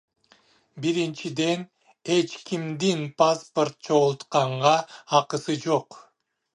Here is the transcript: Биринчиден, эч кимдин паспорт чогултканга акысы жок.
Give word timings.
Биринчиден, 0.81 1.59
эч 2.17 2.29
кимдин 2.47 3.01
паспорт 3.19 3.75
чогултканга 3.85 4.75
акысы 5.19 5.53
жок. 5.65 5.87